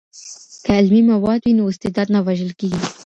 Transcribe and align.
که 0.63 0.69
علمي 0.79 1.01
مواد 1.11 1.41
وي 1.43 1.53
نو 1.57 1.63
استعداد 1.71 2.07
نه 2.15 2.19
وژل 2.27 2.51
کیږي. 2.59 2.79